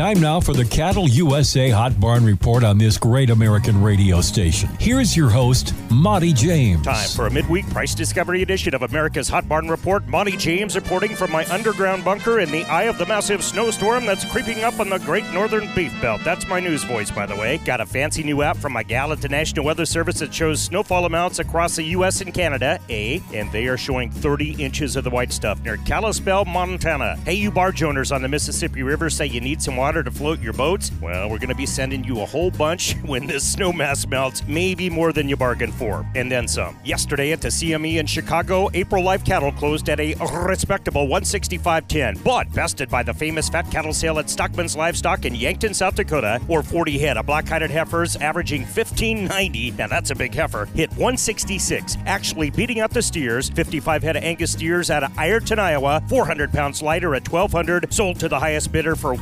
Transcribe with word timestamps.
Time 0.00 0.18
now 0.18 0.40
for 0.40 0.54
the 0.54 0.64
Cattle 0.64 1.06
USA 1.10 1.68
Hot 1.68 2.00
Barn 2.00 2.24
Report 2.24 2.64
on 2.64 2.78
this 2.78 2.96
great 2.96 3.28
American 3.28 3.82
radio 3.82 4.22
station. 4.22 4.70
Here's 4.80 5.14
your 5.14 5.28
host, 5.28 5.74
Monte 5.90 6.32
James. 6.32 6.86
Time 6.86 7.06
for 7.10 7.26
a 7.26 7.30
midweek 7.30 7.68
price 7.68 7.94
discovery 7.94 8.40
edition 8.40 8.74
of 8.74 8.80
America's 8.80 9.28
Hot 9.28 9.46
Barn 9.46 9.68
Report. 9.68 10.08
Monte 10.08 10.38
James 10.38 10.74
reporting 10.74 11.14
from 11.14 11.30
my 11.30 11.44
underground 11.52 12.02
bunker 12.02 12.40
in 12.40 12.50
the 12.50 12.64
eye 12.64 12.84
of 12.84 12.96
the 12.96 13.04
massive 13.04 13.44
snowstorm 13.44 14.06
that's 14.06 14.24
creeping 14.32 14.64
up 14.64 14.80
on 14.80 14.88
the 14.88 14.96
Great 15.00 15.30
Northern 15.34 15.68
Beef 15.74 15.92
Belt. 16.00 16.22
That's 16.24 16.48
my 16.48 16.60
news 16.60 16.82
voice, 16.82 17.10
by 17.10 17.26
the 17.26 17.36
way. 17.36 17.58
Got 17.58 17.82
a 17.82 17.86
fancy 17.86 18.22
new 18.22 18.40
app 18.40 18.56
from 18.56 18.72
my 18.72 18.82
gal 18.82 19.12
at 19.12 19.20
the 19.20 19.28
National 19.28 19.66
Weather 19.66 19.84
Service 19.84 20.20
that 20.20 20.32
shows 20.32 20.62
snowfall 20.62 21.04
amounts 21.04 21.40
across 21.40 21.76
the 21.76 21.84
U.S. 21.84 22.22
and 22.22 22.32
Canada, 22.32 22.80
A, 22.88 23.20
and 23.34 23.52
they 23.52 23.66
are 23.66 23.76
showing 23.76 24.10
30 24.10 24.52
inches 24.64 24.96
of 24.96 25.04
the 25.04 25.10
white 25.10 25.30
stuff 25.30 25.62
near 25.62 25.76
Kalispell, 25.76 26.46
Montana. 26.46 27.16
Hey, 27.26 27.34
you 27.34 27.50
barge 27.50 27.82
owners 27.82 28.10
on 28.12 28.22
the 28.22 28.28
Mississippi 28.28 28.82
River 28.82 29.10
say 29.10 29.26
you 29.26 29.42
need 29.42 29.60
some 29.60 29.76
water 29.76 29.89
to 29.92 30.10
float 30.10 30.40
your 30.40 30.52
boats? 30.52 30.90
Well, 31.02 31.28
we're 31.28 31.38
going 31.38 31.48
to 31.48 31.54
be 31.54 31.66
sending 31.66 32.04
you 32.04 32.20
a 32.20 32.26
whole 32.26 32.50
bunch 32.50 32.94
when 33.04 33.26
this 33.26 33.46
snow 33.46 33.72
mass 33.72 34.06
melts, 34.06 34.42
maybe 34.46 34.88
more 34.88 35.12
than 35.12 35.28
you 35.28 35.36
bargained 35.36 35.74
for, 35.74 36.06
and 36.14 36.30
then 36.30 36.46
some. 36.46 36.78
Yesterday 36.84 37.32
at 37.32 37.42
the 37.42 37.48
CME 37.48 37.98
in 37.98 38.06
Chicago, 38.06 38.70
April 38.74 39.02
live 39.02 39.24
cattle 39.24 39.52
closed 39.52 39.88
at 39.88 40.00
a 40.00 40.14
respectable 40.44 41.06
165.10, 41.08 42.22
but 42.22 42.52
bested 42.54 42.88
by 42.88 43.02
the 43.02 43.12
famous 43.12 43.48
fat 43.48 43.70
cattle 43.70 43.92
sale 43.92 44.18
at 44.18 44.30
Stockman's 44.30 44.76
Livestock 44.76 45.24
in 45.24 45.34
Yankton, 45.34 45.74
South 45.74 45.96
Dakota, 45.96 46.40
or 46.48 46.62
40 46.62 46.98
head 46.98 47.16
of 47.16 47.26
black-hided 47.26 47.70
heifers 47.70 48.16
averaging 48.16 48.62
1590. 48.62 49.72
Now 49.72 49.88
that's 49.88 50.10
a 50.10 50.14
big 50.14 50.34
heifer. 50.34 50.66
Hit 50.66 50.90
166, 50.90 51.96
actually 52.06 52.50
beating 52.50 52.80
out 52.80 52.90
the 52.90 53.02
steers. 53.02 53.50
55 53.50 54.02
head 54.02 54.16
of 54.16 54.22
Angus 54.22 54.52
steers 54.52 54.90
out 54.90 55.02
of 55.02 55.18
Ironton, 55.18 55.58
Iowa, 55.58 56.02
400 56.08 56.52
pounds 56.52 56.82
lighter 56.82 57.14
at 57.14 57.28
1200, 57.28 57.92
sold 57.92 58.20
to 58.20 58.28
the 58.28 58.38
highest 58.38 58.72
bidder 58.72 58.94
for 58.96 59.14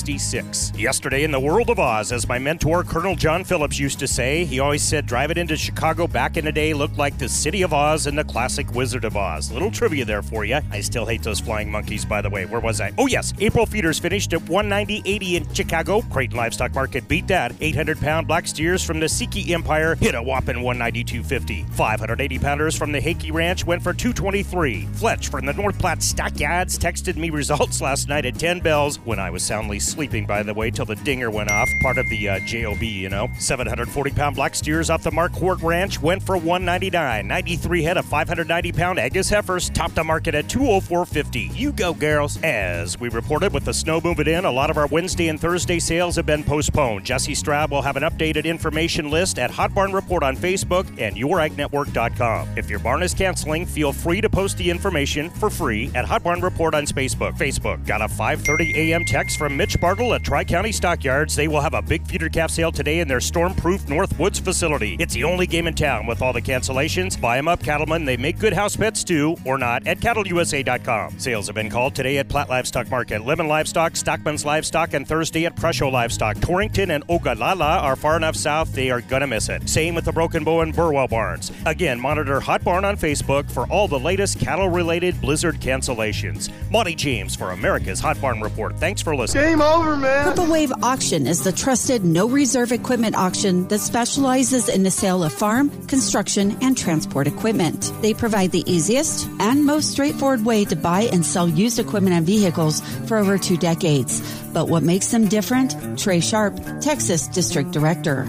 166. 0.00 0.72
Yesterday 0.78 1.24
in 1.24 1.30
the 1.30 1.38
world 1.38 1.68
of 1.68 1.78
Oz, 1.78 2.10
as 2.10 2.26
my 2.26 2.38
mentor 2.38 2.82
Colonel 2.82 3.14
John 3.14 3.44
Phillips 3.44 3.78
used 3.78 3.98
to 3.98 4.06
say, 4.06 4.44
he 4.44 4.58
always 4.58 4.82
said 4.82 5.04
drive 5.04 5.30
it 5.30 5.36
into 5.36 5.56
Chicago 5.56 6.06
back 6.06 6.38
in 6.38 6.44
the 6.46 6.52
day 6.52 6.72
looked 6.72 6.96
like 6.96 7.18
the 7.18 7.28
City 7.28 7.62
of 7.62 7.74
Oz 7.74 8.06
and 8.06 8.16
the 8.16 8.24
classic 8.24 8.72
Wizard 8.72 9.04
of 9.04 9.16
Oz. 9.16 9.50
Little 9.50 9.70
trivia 9.70 10.06
there 10.06 10.22
for 10.22 10.44
you. 10.44 10.58
I 10.70 10.80
still 10.80 11.04
hate 11.04 11.22
those 11.22 11.40
flying 11.40 11.70
monkeys, 11.70 12.04
by 12.04 12.22
the 12.22 12.30
way. 12.30 12.46
Where 12.46 12.60
was 12.60 12.80
I? 12.80 12.92
Oh 12.96 13.08
yes, 13.08 13.34
April 13.40 13.66
feeders 13.66 13.98
finished 13.98 14.32
at 14.32 14.40
190.80 14.40 15.34
in 15.34 15.52
Chicago. 15.52 16.00
Creighton 16.02 16.36
Livestock 16.36 16.74
Market 16.74 17.06
beat 17.06 17.26
that. 17.26 17.52
800 17.60 18.00
pound 18.00 18.26
black 18.26 18.46
steers 18.46 18.82
from 18.82 19.00
the 19.00 19.06
Siki 19.06 19.50
Empire 19.50 19.96
hit 19.96 20.14
a 20.14 20.22
whopping 20.22 20.56
192.50. 20.56 21.68
580 21.74 22.38
pounders 22.38 22.76
from 22.76 22.92
the 22.92 23.00
Hakey 23.00 23.32
Ranch 23.32 23.66
went 23.66 23.82
for 23.82 23.92
223. 23.92 24.86
Fletch 24.94 25.28
from 25.28 25.44
the 25.44 25.52
North 25.52 25.78
Platte 25.78 26.02
Stockyards 26.02 26.78
texted 26.78 27.16
me 27.16 27.28
results 27.28 27.82
last 27.82 28.08
night 28.08 28.24
at 28.24 28.38
10 28.38 28.60
bells 28.60 28.98
when 29.00 29.18
I 29.18 29.28
was 29.30 29.42
soundly 29.42 29.79
sleeping, 29.80 30.26
by 30.26 30.42
the 30.42 30.54
way, 30.54 30.70
till 30.70 30.84
the 30.84 30.96
dinger 30.96 31.30
went 31.30 31.50
off. 31.50 31.70
Part 31.80 31.98
of 31.98 32.08
the 32.08 32.28
uh, 32.28 32.40
JOB, 32.40 32.82
you 32.82 33.08
know. 33.08 33.30
740 33.38 34.10
pound 34.10 34.36
black 34.36 34.54
steers 34.54 34.90
off 34.90 35.02
the 35.02 35.10
Mark 35.10 35.30
Marquardt 35.30 35.62
Ranch 35.62 36.00
went 36.00 36.22
for 36.22 36.36
199. 36.36 37.26
93 37.26 37.82
head 37.82 37.96
of 37.96 38.04
590 38.04 38.72
pound 38.72 38.98
Angus 38.98 39.28
heifers 39.28 39.70
topped 39.70 39.94
the 39.94 40.04
market 40.04 40.34
at 40.34 40.46
204.50. 40.46 41.56
You 41.56 41.72
go, 41.72 41.94
girls. 41.94 42.40
As 42.42 42.98
we 42.98 43.08
reported 43.08 43.52
with 43.52 43.64
the 43.64 43.74
snow 43.74 44.00
moving 44.02 44.26
in, 44.26 44.44
a 44.44 44.50
lot 44.50 44.70
of 44.70 44.76
our 44.76 44.86
Wednesday 44.86 45.28
and 45.28 45.40
Thursday 45.40 45.78
sales 45.78 46.16
have 46.16 46.26
been 46.26 46.44
postponed. 46.44 47.04
Jesse 47.04 47.34
Straub 47.34 47.70
will 47.70 47.82
have 47.82 47.96
an 47.96 48.02
updated 48.02 48.44
information 48.44 49.10
list 49.10 49.38
at 49.38 49.50
Hot 49.50 49.72
Barn 49.74 49.92
Report 49.92 50.22
on 50.22 50.36
Facebook 50.36 50.86
and 50.98 51.16
YourAgNetwork.com. 51.16 52.48
If 52.56 52.68
your 52.68 52.78
barn 52.80 53.02
is 53.02 53.14
canceling, 53.14 53.66
feel 53.66 53.92
free 53.92 54.20
to 54.20 54.28
post 54.28 54.58
the 54.58 54.70
information 54.70 55.30
for 55.30 55.50
free 55.50 55.90
at 55.94 56.04
Hot 56.04 56.22
Barn 56.22 56.40
Report 56.40 56.74
on 56.74 56.86
Facebook. 56.86 57.36
Facebook 57.36 57.86
got 57.86 58.00
a 58.00 58.06
5:30 58.06 58.74
a.m. 58.74 59.04
text 59.04 59.38
from 59.38 59.56
Mitch 59.56 59.69
Bartle 59.78 60.14
at 60.14 60.22
Tri 60.22 60.44
County 60.44 60.72
Stockyards. 60.72 61.36
They 61.36 61.48
will 61.48 61.60
have 61.60 61.74
a 61.74 61.82
big 61.82 62.06
feeder 62.06 62.28
calf 62.28 62.50
sale 62.50 62.72
today 62.72 63.00
in 63.00 63.08
their 63.08 63.20
storm-proof 63.20 63.88
North 63.88 64.18
Woods 64.18 64.38
facility. 64.38 64.96
It's 64.98 65.14
the 65.14 65.24
only 65.24 65.46
game 65.46 65.66
in 65.66 65.74
town 65.74 66.06
with 66.06 66.22
all 66.22 66.32
the 66.32 66.42
cancellations. 66.42 67.20
Buy 67.20 67.36
them 67.36 67.48
up, 67.48 67.62
cattlemen. 67.62 68.04
They 68.04 68.16
make 68.16 68.38
good 68.38 68.52
house 68.52 68.76
pets 68.76 69.04
too, 69.04 69.36
or 69.44 69.58
not, 69.58 69.86
at 69.86 70.00
CattleUSA.com. 70.00 71.18
Sales 71.18 71.46
have 71.46 71.54
been 71.54 71.70
called 71.70 71.94
today 71.94 72.18
at 72.18 72.28
Platt 72.28 72.48
Livestock 72.48 72.90
Market, 72.90 73.22
Lemmon 73.22 73.48
Livestock, 73.48 73.96
Stockman's 73.96 74.44
Livestock, 74.44 74.94
and 74.94 75.06
Thursday 75.06 75.46
at 75.46 75.56
Presho 75.56 75.92
Livestock. 75.92 76.40
Torrington 76.40 76.90
and 76.90 77.04
Ogallala 77.08 77.78
are 77.78 77.96
far 77.96 78.16
enough 78.16 78.36
south 78.36 78.72
they 78.72 78.90
are 78.90 79.00
gonna 79.02 79.26
miss 79.26 79.48
it. 79.48 79.68
Same 79.68 79.94
with 79.94 80.04
the 80.04 80.12
Broken 80.12 80.44
Bow 80.44 80.60
and 80.60 80.74
Burwell 80.74 81.08
barns. 81.08 81.52
Again, 81.66 82.00
monitor 82.00 82.40
Hot 82.40 82.64
Barn 82.64 82.84
on 82.84 82.96
Facebook 82.96 83.50
for 83.50 83.66
all 83.66 83.88
the 83.88 84.00
latest 84.00 84.40
cattle-related 84.40 85.20
blizzard 85.20 85.56
cancellations. 85.60 86.50
Monte 86.70 86.94
James 86.94 87.36
for 87.36 87.50
America's 87.52 88.00
Hot 88.00 88.20
Barn 88.20 88.40
Report. 88.40 88.76
Thanks 88.78 89.02
for 89.02 89.14
listening. 89.14 89.59
Game 89.60 89.68
over, 89.68 89.96
man. 89.96 90.24
Purple 90.24 90.46
Wave 90.46 90.72
Auction 90.82 91.26
is 91.26 91.44
the 91.44 91.52
trusted 91.52 92.02
no 92.02 92.26
reserve 92.26 92.72
equipment 92.72 93.14
auction 93.14 93.68
that 93.68 93.80
specializes 93.80 94.70
in 94.70 94.84
the 94.84 94.90
sale 94.90 95.22
of 95.22 95.34
farm, 95.34 95.70
construction, 95.86 96.56
and 96.62 96.78
transport 96.78 97.26
equipment. 97.26 97.92
They 98.00 98.14
provide 98.14 98.52
the 98.52 98.64
easiest 98.70 99.28
and 99.38 99.66
most 99.66 99.90
straightforward 99.90 100.46
way 100.46 100.64
to 100.64 100.76
buy 100.76 101.10
and 101.12 101.26
sell 101.26 101.46
used 101.46 101.78
equipment 101.78 102.16
and 102.16 102.24
vehicles 102.24 102.80
for 103.06 103.18
over 103.18 103.36
two 103.36 103.58
decades. 103.58 104.22
But 104.54 104.68
what 104.68 104.82
makes 104.82 105.10
them 105.10 105.28
different? 105.28 105.98
Trey 105.98 106.20
Sharp, 106.20 106.58
Texas 106.80 107.26
District 107.26 107.70
Director. 107.70 108.24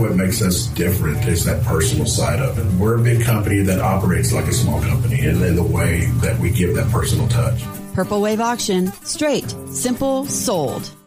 What 0.00 0.16
makes 0.16 0.42
us 0.42 0.66
different 0.66 1.24
is 1.26 1.44
that 1.44 1.62
personal 1.62 2.06
side 2.06 2.40
of 2.40 2.58
it. 2.58 2.66
We're 2.78 2.98
a 2.98 3.02
big 3.02 3.22
company 3.22 3.60
that 3.62 3.80
operates 3.80 4.32
like 4.32 4.46
a 4.46 4.52
small 4.52 4.80
company, 4.82 5.26
and 5.26 5.40
in 5.42 5.54
the 5.54 5.62
way 5.62 6.06
that 6.22 6.38
we 6.40 6.50
give 6.50 6.74
that 6.74 6.90
personal 6.90 7.28
touch. 7.28 7.62
Purple 7.96 8.20
Wave 8.20 8.42
Auction, 8.42 8.92
straight, 9.04 9.56
simple, 9.68 10.26
sold. 10.26 11.05